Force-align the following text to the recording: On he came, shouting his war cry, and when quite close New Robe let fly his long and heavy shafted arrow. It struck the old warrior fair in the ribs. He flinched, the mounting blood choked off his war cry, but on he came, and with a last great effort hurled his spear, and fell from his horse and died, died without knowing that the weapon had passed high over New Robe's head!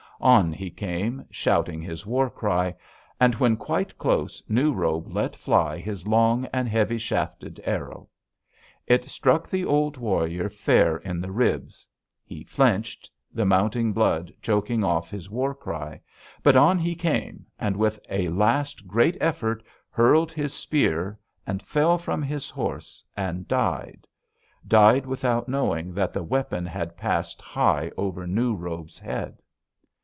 On 0.23 0.53
he 0.53 0.69
came, 0.69 1.25
shouting 1.31 1.81
his 1.81 2.05
war 2.05 2.29
cry, 2.29 2.75
and 3.19 3.33
when 3.37 3.57
quite 3.57 3.97
close 3.97 4.43
New 4.47 4.71
Robe 4.71 5.07
let 5.07 5.35
fly 5.35 5.79
his 5.79 6.05
long 6.05 6.45
and 6.53 6.69
heavy 6.69 6.99
shafted 6.99 7.59
arrow. 7.63 8.07
It 8.85 9.05
struck 9.05 9.49
the 9.49 9.65
old 9.65 9.97
warrior 9.97 10.47
fair 10.47 10.97
in 10.97 11.21
the 11.21 11.31
ribs. 11.31 11.87
He 12.23 12.43
flinched, 12.43 13.09
the 13.33 13.47
mounting 13.47 13.93
blood 13.93 14.31
choked 14.43 14.69
off 14.69 15.09
his 15.09 15.27
war 15.27 15.55
cry, 15.55 15.99
but 16.43 16.55
on 16.55 16.77
he 16.77 16.93
came, 16.93 17.47
and 17.57 17.75
with 17.75 17.99
a 18.07 18.27
last 18.29 18.85
great 18.87 19.17
effort 19.19 19.63
hurled 19.89 20.31
his 20.31 20.53
spear, 20.53 21.17
and 21.47 21.63
fell 21.63 21.97
from 21.97 22.21
his 22.21 22.47
horse 22.47 23.03
and 23.17 23.47
died, 23.47 24.05
died 24.67 25.07
without 25.07 25.49
knowing 25.49 25.95
that 25.95 26.13
the 26.13 26.21
weapon 26.21 26.67
had 26.67 26.95
passed 26.95 27.41
high 27.41 27.91
over 27.97 28.27
New 28.27 28.53
Robe's 28.55 28.99
head! 28.99 29.39